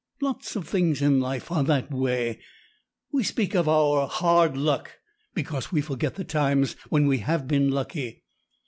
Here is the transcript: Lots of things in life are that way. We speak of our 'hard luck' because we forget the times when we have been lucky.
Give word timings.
Lots 0.19 0.55
of 0.55 0.67
things 0.67 0.99
in 1.03 1.19
life 1.19 1.51
are 1.51 1.63
that 1.65 1.91
way. 1.91 2.39
We 3.11 3.23
speak 3.23 3.53
of 3.53 3.67
our 3.69 4.07
'hard 4.07 4.57
luck' 4.57 4.97
because 5.35 5.71
we 5.71 5.79
forget 5.81 6.15
the 6.15 6.23
times 6.23 6.75
when 6.89 7.05
we 7.05 7.19
have 7.19 7.47
been 7.47 7.69
lucky. 7.69 8.23